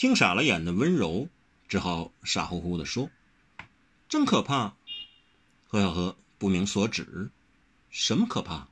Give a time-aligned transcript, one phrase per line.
[0.00, 1.28] 听傻了眼的温柔
[1.68, 3.10] 只好傻乎乎地说
[4.08, 4.74] ：“真可怕。”
[5.68, 7.30] 何小何不明所指，
[7.90, 8.68] 什么可怕？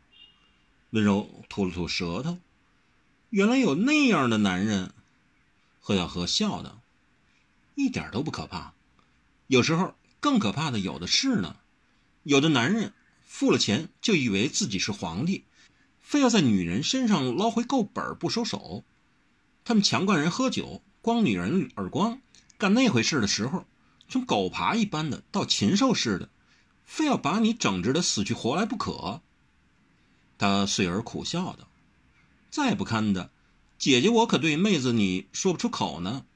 [0.89, 2.39] 温柔吐了吐舌头，
[3.29, 4.95] 原来有那样的男人。
[5.81, 6.81] 何小荷笑道
[7.77, 8.73] ：“一点都不可怕，
[9.49, 11.57] 有时候更可怕的有的是呢。
[12.23, 12.95] 有的男人
[13.27, 15.45] 付了钱就以为自己是皇帝，
[16.01, 18.83] 非要在女人身上捞回够本不收手。
[19.67, 22.21] 他们强灌人喝酒，光女人耳光，
[22.59, 23.65] 干那回事的时候，
[24.11, 26.29] 从狗爬一般的到禽兽似的，
[26.85, 29.23] 非要把你整治的死去活来不可。”
[30.37, 31.67] 他遂而苦笑道
[32.53, 33.31] ：“再不堪的，
[33.79, 36.27] 姐姐我可对妹子你说不出口呢。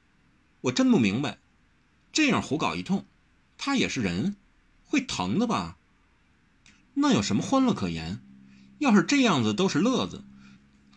[0.63, 1.37] 我真不明白，
[2.11, 3.05] 这样胡搞一通，
[3.59, 4.37] 他也是人，
[4.87, 5.77] 会疼的吧？
[6.95, 8.23] 那有什么欢乐可言？
[8.79, 10.25] 要是这样子都是乐子，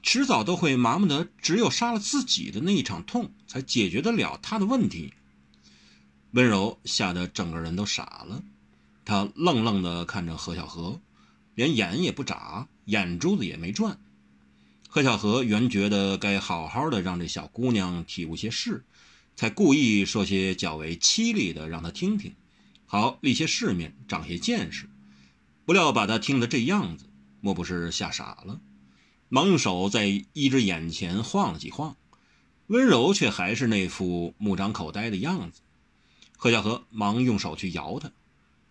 [0.02, 5.14] 迟早都会麻木的，只有杀了自己的那一场痛，才解决得了他的问题。”
[6.32, 8.44] 温柔吓得整个人都傻了，
[9.06, 11.00] 他愣愣地看着何小荷，
[11.56, 12.68] 连眼也不眨。
[12.86, 13.98] 眼珠子也没转，
[14.88, 18.86] 何小荷原觉得该好好的让这小姑娘体悟些事，
[19.36, 22.36] 才故意说些较为凄厉的让她听听，
[22.86, 24.88] 好历些世面，长些见识。
[25.66, 27.06] 不料把她听得这样子，
[27.42, 28.62] 莫不是吓傻了？
[29.30, 31.98] 忙用手在一只眼前晃了几晃，
[32.68, 35.62] 温柔却还是那副目张口呆的样子。
[36.38, 38.12] 何小荷忙用手去摇他：“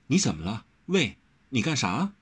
[0.08, 0.64] 你怎么了？
[0.86, 1.16] 喂，
[1.48, 2.12] 你干啥？”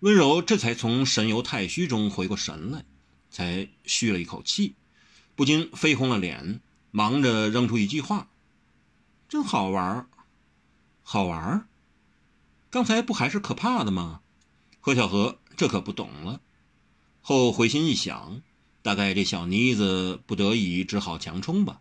[0.00, 2.84] 温柔这才从神游太虚中回过神来，
[3.30, 4.74] 才吁了一口气，
[5.34, 6.60] 不禁绯红了脸，
[6.90, 8.28] 忙着扔出一句话
[9.28, 10.08] ：“真好玩
[11.02, 11.66] 好玩
[12.70, 14.20] 刚才不还是可怕的吗？”
[14.80, 16.40] 何小荷这可不懂了，
[17.20, 18.40] 后回心一想，
[18.82, 21.80] 大概这小妮子不得已只好强冲吧，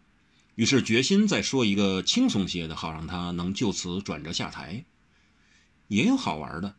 [0.56, 4.84] 于是决心再说一个轻松些的，好让他能就此转折下台。
[5.88, 6.76] 也有好玩的。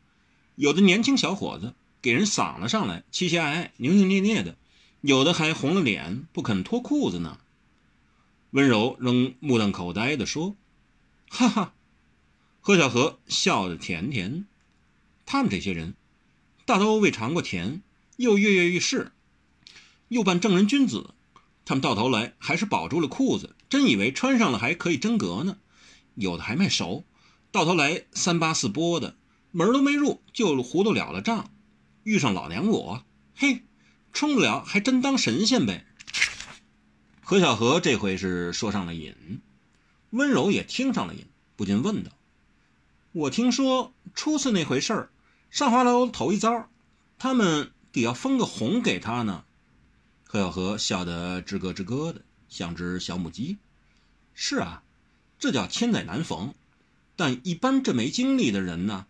[0.57, 4.55] 有的年轻小伙子给人搡了上来，期期爱爱，扭扭捏捏的；
[5.01, 7.39] 有的还红了脸，不肯脱裤子呢。
[8.51, 10.57] 温柔仍目瞪口呆地说
[11.31, 11.75] ：“哈哈。”
[12.61, 14.47] 何小荷笑得甜甜。
[15.25, 15.95] 他们这些人，
[16.67, 17.83] 大都未尝过甜，
[18.17, 19.13] 又跃跃欲试，
[20.09, 21.15] 又扮正人君子。
[21.65, 25.59] 他们到头来还是保住了裤子，真以为穿上了还可以真格呢。
[26.15, 27.05] 有的还卖熟，
[27.53, 29.17] 到头来三八四拨的。
[29.51, 31.51] 门都没入，就糊涂了了账。
[32.05, 33.05] 遇上老娘我，
[33.35, 33.65] 嘿，
[34.13, 35.87] 冲不了还真当神仙呗。
[37.23, 39.41] 何小荷这回是说上了瘾，
[40.11, 41.27] 温柔也听上了瘾，
[41.57, 42.13] 不禁问道
[43.13, 45.11] ：“我听说初次那回事儿，
[45.51, 46.71] 上花楼头一遭，
[47.19, 49.45] 他们得要封个红给他呢。”
[50.31, 53.57] 何小荷笑得吱咯吱咯的，像只小母鸡。
[54.35, 54.83] 是啊，
[55.39, 56.53] 这叫千载难逢。
[57.17, 59.07] 但一般这没经历的人呢？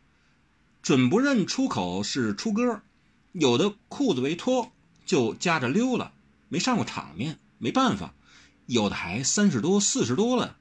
[0.81, 2.83] 准不认出口是出歌，
[3.33, 4.71] 有的裤子没脱
[5.05, 6.13] 就夹着溜了，
[6.49, 8.15] 没上过场面，没办法；
[8.67, 10.57] 有的还三十多、四十多了，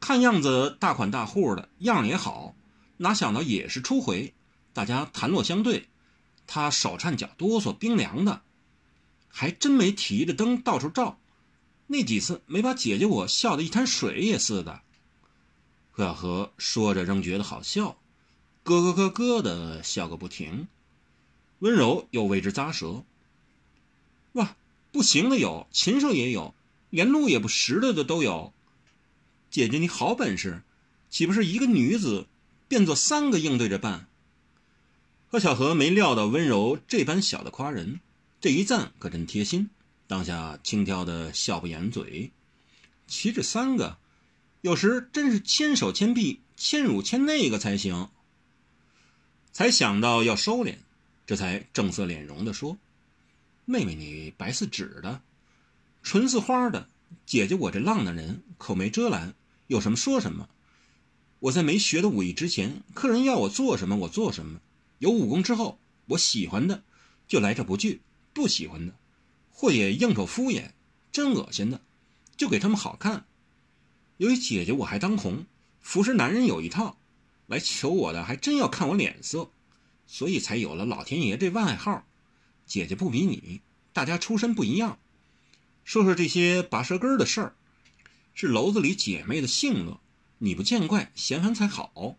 [0.00, 2.56] 看样子大款大户的样也好，
[2.96, 4.32] 哪想到也是初回。
[4.72, 5.90] 大家谈落相对，
[6.46, 8.40] 他手颤脚哆嗦，冰凉的，
[9.36, 11.18] 还真没提着灯到处照。
[11.88, 14.80] 那几次没把姐姐我笑得一滩水也似的。
[15.90, 17.98] 何小荷说着，仍觉得好笑。
[18.62, 20.68] 咯咯咯咯的笑个不停，
[21.58, 23.04] 温柔又为之咂舌。
[24.34, 24.56] 哇，
[24.92, 26.54] 不行的有，禽兽也有，
[26.90, 28.52] 连路也不识的的都有。
[29.50, 30.62] 姐姐你好本事，
[31.10, 32.26] 岂不是一个女子
[32.68, 34.06] 变作三个应对着办？
[35.28, 37.98] 何小荷没料到温柔这般小的夸人，
[38.44, 39.70] 这一赞可真贴心，
[40.06, 42.30] 当下轻佻的笑不掩嘴。
[43.06, 43.96] 岂止三个，
[44.60, 48.10] 有时真是千手千臂，千乳千那个才行。
[49.50, 50.76] 才想到要收敛，
[51.24, 52.76] 这才正色脸容的说
[53.64, 55.22] ：“妹妹，你白似纸的，
[56.02, 56.86] 纯似花的。
[57.24, 59.32] 姐姐我这浪的人，口没遮拦，
[59.68, 60.50] 有什么说什么。
[61.38, 64.58] 我在没学的武艺之前，客人要我做什么，我做什么；
[64.98, 65.78] 有武功之后，
[66.08, 66.82] 我喜欢的
[67.26, 68.02] 就来者不拒，
[68.34, 68.94] 不喜欢的，
[69.50, 70.72] 或也应酬敷衍，
[71.10, 71.80] 真恶心的，
[72.36, 73.24] 就给他们好看。
[74.18, 75.46] 由于姐姐我还当红，
[75.80, 76.98] 服侍男人有一套。”
[77.46, 79.50] 来求我的还真要看我脸色，
[80.06, 82.06] 所以才有了老天爷这外号。
[82.64, 83.60] 姐姐不比你，
[83.92, 84.98] 大家出身不一样。
[85.84, 87.54] 说说这些拔舌根的事儿，
[88.32, 90.00] 是楼子里姐妹的性乐，
[90.38, 92.16] 你不见怪嫌烦才好。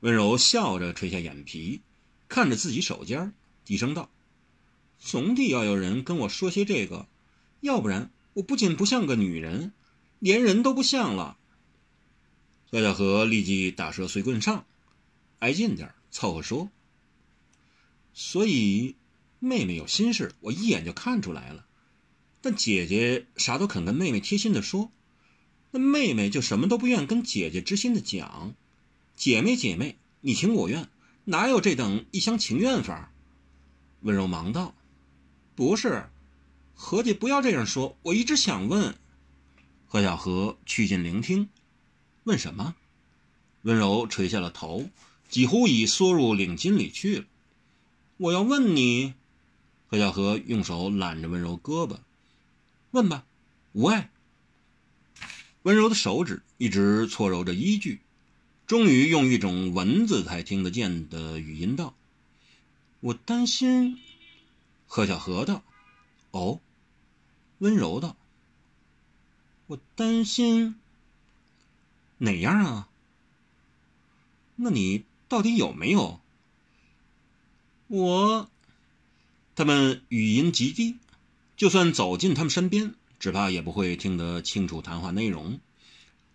[0.00, 1.80] 温柔笑着垂下眼皮，
[2.28, 3.32] 看着自己手尖，
[3.64, 4.10] 低声道
[5.00, 7.08] ：“总得要有人跟我说些这个，
[7.60, 9.72] 要不然我不仅不像个女人，
[10.18, 11.38] 连人都不像了。
[12.70, 14.64] 何小河立即打蛇随棍上，
[15.40, 16.70] 挨近点凑合说
[18.14, 18.94] ：“所以
[19.40, 21.66] 妹妹有心事，我一眼就看出来了。
[22.42, 24.92] 但姐姐啥都肯跟妹妹贴心的说，
[25.72, 28.54] 那妹妹就什么都不愿跟姐姐知心的讲。
[29.16, 30.88] 姐妹姐妹，你情我愿，
[31.24, 33.12] 哪有这等一厢情愿法？”
[34.02, 34.74] 温柔忙道
[35.60, 36.06] ：“不是，
[36.74, 38.94] 何姐不要这样说，我一直想问。”
[39.86, 41.50] 何小荷趋近聆听。
[42.24, 42.74] 问什么？
[43.60, 44.88] 温柔垂下了头，
[45.28, 47.24] 几乎已缩入领巾里去了。
[48.16, 49.12] 我要问你，
[49.86, 51.98] 何小荷用手揽着温柔胳膊，
[52.92, 53.26] 问吧，
[53.72, 54.10] 无碍。
[55.64, 58.00] 温柔的手指一直搓揉着依据，
[58.66, 61.94] 终于用一种蚊子才听得见的语音道
[63.00, 63.98] ：“我担心。”
[64.92, 65.62] 何小荷道
[66.32, 66.58] ：“哦。”
[67.58, 68.16] 温柔道
[69.68, 70.74] ：“我担心。”
[72.18, 72.88] 哪样啊？
[74.56, 76.18] 那你到底有没有？
[77.86, 78.50] 我，
[79.54, 80.96] 他们语音极低，
[81.56, 85.60] 就算走进他们身边，只怕也不会听得清楚谈话内容。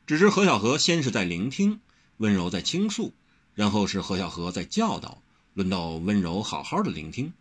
[0.07, 1.81] 只知何小荷先是在聆听，
[2.17, 3.13] 温柔在倾诉，
[3.53, 5.21] 然后是何小荷在教导，
[5.53, 7.33] 轮到温柔好好的聆听。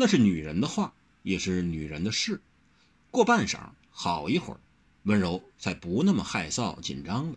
[0.00, 2.40] 那是女人的话，也是女人的事。
[3.10, 4.60] 过半晌，好一会儿，
[5.02, 7.36] 温柔才不那么害臊紧张了。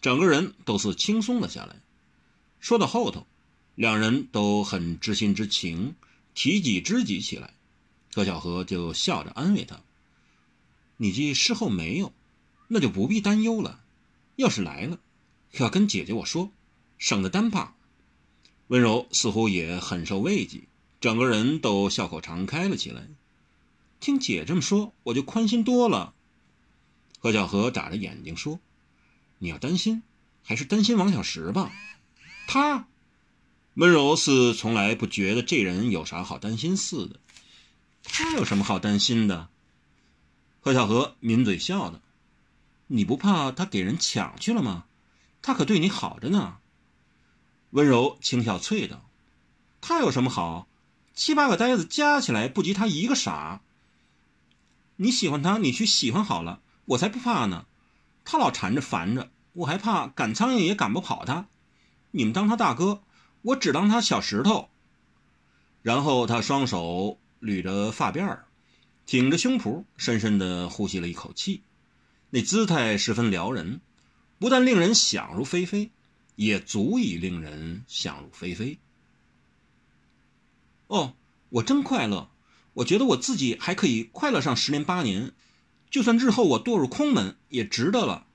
[0.00, 1.76] 整个人都是轻松了下来。
[2.58, 3.26] 说到后头，
[3.74, 5.94] 两人都很知心之情，
[6.32, 7.52] 提己知己起来。
[8.14, 9.82] 何小荷就笑着安慰他
[10.96, 12.14] ：“你既事后没有，
[12.68, 13.84] 那就不必担忧了。
[14.36, 14.98] 要是来了，
[15.58, 16.50] 要跟姐姐我说，
[16.96, 17.74] 省得单怕。”
[18.68, 20.62] 温柔似乎也很受慰藉，
[21.00, 23.08] 整个人都笑口常开了起来。
[24.00, 26.14] 听姐这么说，我就宽心多了。
[27.18, 28.60] 何小荷眨着眼睛说。
[29.42, 30.02] 你要担心，
[30.44, 31.72] 还是担心王小石吧？
[32.46, 32.86] 他
[33.72, 37.18] 温柔似从来不觉得这人有啥好担心似的。
[38.02, 39.48] 他有什么好担心的？
[40.60, 42.02] 何小荷抿嘴笑道
[42.88, 44.84] ：“你不怕他给人抢去了吗？
[45.40, 46.58] 他可对你好着呢。”
[47.70, 49.08] 温柔轻笑啐道
[49.80, 50.68] ：“他有什么好？
[51.14, 53.60] 七八个呆子加起来不及他一个傻。
[54.96, 57.66] 你喜欢他，你去喜欢好了，我才不怕呢。”
[58.22, 61.48] 他老缠着烦着，我还怕赶苍蝇也赶不跑他。
[62.12, 63.02] 你们当他大哥，
[63.42, 64.68] 我只当他小石头。
[65.82, 68.44] 然后他双手捋着发辫儿，
[69.06, 71.62] 挺着胸脯，深深地呼吸了一口气，
[72.28, 73.80] 那姿态十分撩人，
[74.38, 75.90] 不但令人想入非非，
[76.36, 78.78] 也足以令人想入非非。
[80.90, 81.14] 哦，
[81.50, 82.30] 我真快乐，
[82.72, 85.32] 我觉得我自己还可以快乐上十年八年。
[85.88, 88.26] 就算日后我堕入空门，也值得了，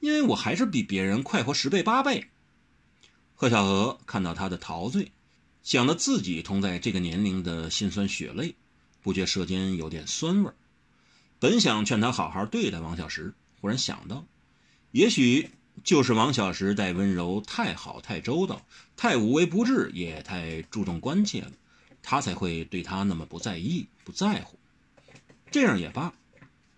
[0.00, 2.28] 因为我还是比别人快活十倍八倍。
[3.34, 5.12] 贺小娥看到他的陶醉，
[5.62, 8.54] 想到自己同在这个年龄的辛酸血泪，
[9.02, 10.54] 不觉舌尖有点酸味儿
[11.38, 14.24] 本想劝他好好对待王小石，忽然想到，
[14.92, 15.50] 也许
[15.84, 18.62] 就是王小石待温柔太好、太周到、
[18.96, 21.52] 太无微不至，也太注重关切了，
[22.10, 24.58] 他才会对他那么不在意、不在乎。
[25.50, 26.14] 这样也罢。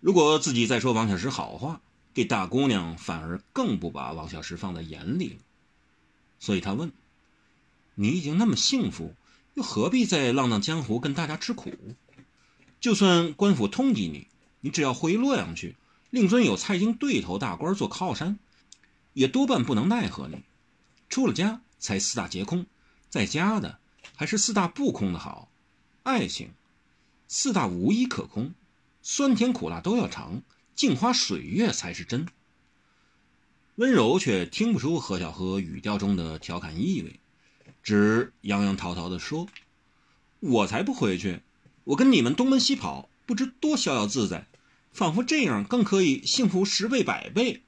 [0.01, 1.79] 如果自己再说王小石好话，
[2.13, 5.39] 这大姑娘反而更不把王小石放在眼里了。
[6.37, 6.91] 所以她问
[7.95, 9.15] ：“你已经那么幸福，
[9.53, 11.71] 又何必再浪荡江湖，跟大家吃苦？
[12.81, 14.27] 就算官府通缉你，
[14.59, 15.77] 你只要回洛阳去，
[16.09, 18.37] 令尊有蔡京对头大官做靠山，
[19.13, 20.43] 也多半不能奈何你。
[21.07, 22.65] 出了家才四大皆空，
[23.09, 23.79] 在家的
[24.21, 25.49] 还是四大不空的好。
[26.03, 26.51] 爱情，
[27.27, 28.53] 四大无一可空。”
[29.01, 30.43] 酸甜苦辣都要尝，
[30.75, 32.27] 镜花水月才是真。
[33.77, 37.19] 温柔却听不出何小荷语调中的调侃意味，
[37.81, 39.47] 只洋洋滔滔地说
[40.39, 41.41] ：“我才不回去，
[41.83, 44.45] 我跟你们东奔西跑，不知多逍遥自在，
[44.91, 47.63] 仿佛这样更可以幸福十倍百倍。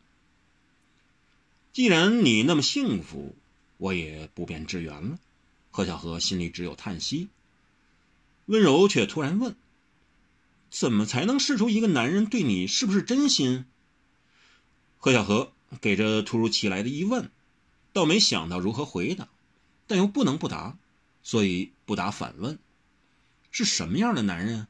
[1.72, 3.36] 既然你那么幸福，
[3.78, 5.18] 我也不便支援了。”
[5.74, 7.30] 何小荷心里只有叹息。
[8.46, 9.56] 温柔却突然问。
[10.70, 13.66] 怎么才能试出一个男人对你是不是真心？
[14.98, 15.52] 何小荷
[15.82, 17.30] 给这突如其来的疑问，
[17.92, 19.28] 倒没想到如何回答，
[19.86, 20.78] 但又不能不答，
[21.22, 22.58] 所以不答反问
[23.52, 24.68] ：“是什么样的男人？”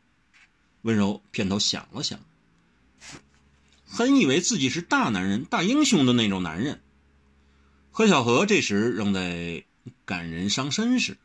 [0.83, 2.19] 温柔偏头想了想，
[3.86, 6.81] 很以为自己是大男人、大英雄的那种男人。
[7.91, 9.63] 何小荷这时仍在
[10.06, 11.18] 感人伤身时，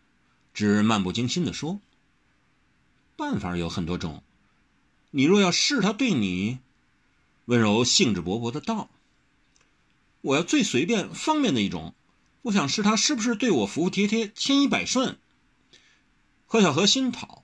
[0.54, 1.80] 只漫不经心地说
[3.16, 4.22] ：“办法有很多种。”
[5.10, 6.58] 你若要试他对你，
[7.46, 8.90] 温柔兴致勃勃的道
[10.20, 11.94] ：“我要最随便方便的一种，
[12.42, 15.18] 我想试他是不是对我服服帖帖、千依百顺。”
[16.46, 17.42] 何小荷心讨：“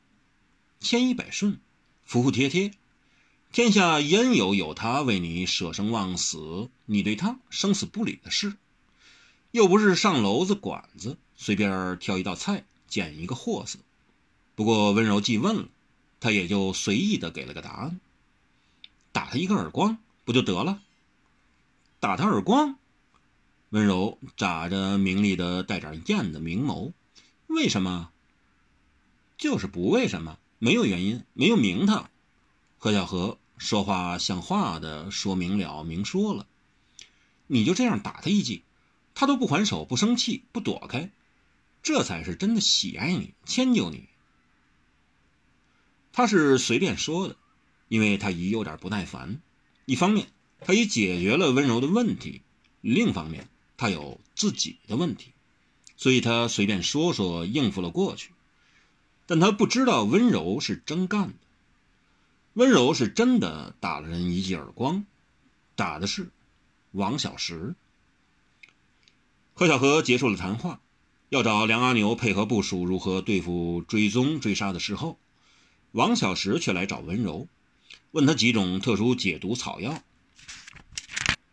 [0.80, 1.58] 千依百顺，
[2.04, 2.72] 服服帖帖，
[3.52, 8.56] 天下焉有有他为你舍生忘死，你对他生死不理的事？
[9.54, 13.78] 又不是上楼子馆子，随便挑一道菜，捡一个货色。
[14.56, 15.68] 不过温柔既问了，
[16.18, 18.00] 他也就随意的给了个答案。”
[19.14, 20.82] 打他一个耳光不就得了？
[22.00, 22.74] 打他耳光，
[23.70, 26.90] 温柔眨着明丽的带点艳的明眸。
[27.46, 28.10] 为什么？
[29.38, 32.10] 就是不为什么，没有原因，没有名堂。
[32.76, 36.44] 何小荷说话像话的说明了，明说了，
[37.46, 38.64] 你就这样打他一记，
[39.14, 41.10] 他都不还手，不生气，不躲开，
[41.82, 44.08] 这才是真的喜爱你，迁就你。
[46.12, 47.36] 他是随便说的。
[47.88, 49.40] 因为他已有点不耐烦，
[49.84, 50.26] 一方面
[50.60, 52.40] 他已解决了温柔的问题，
[52.80, 55.32] 另一方面他有自己的问题，
[55.96, 58.32] 所以他随便说说应付了过去。
[59.26, 61.34] 但他不知道温柔是真干的，
[62.54, 65.04] 温柔是真的打了人一记耳光，
[65.76, 66.30] 打的是
[66.92, 67.76] 王小石。
[69.56, 70.80] 贺小河结束了谈话，
[71.28, 75.16] 要找梁阿牛配合部署如何对付追踪追杀的时候，
[75.92, 77.46] 王小石却来找温柔。
[78.10, 80.02] 问他几种特殊解毒草药，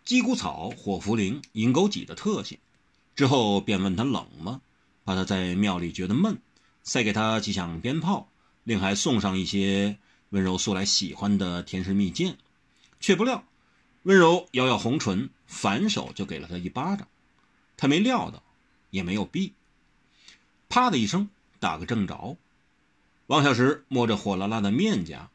[0.03, 2.57] 鸡骨草、火茯苓、银钩脊的特性。
[3.15, 4.61] 之后便问他冷吗？
[5.05, 6.41] 怕他在庙里觉得闷，
[6.81, 8.31] 塞给他几响鞭炮，
[8.63, 12.35] 另还送上一些温柔素来喜欢的甜食蜜饯。
[12.99, 13.43] 却不料，
[14.01, 17.07] 温柔咬咬红唇，反手就给了他一巴掌。
[17.81, 18.43] 他没料到，
[18.91, 19.53] 也没有避，
[20.69, 22.37] 啪的一声打个正着。
[23.25, 25.31] 王小石摸着火辣辣的面颊。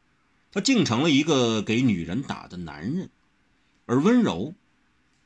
[0.53, 3.09] 他竟成了一个给女人打的男人，
[3.85, 4.55] 而温柔，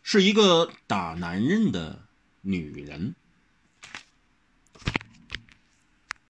[0.01, 1.99] 是一个打男人的
[2.41, 3.13] 女人。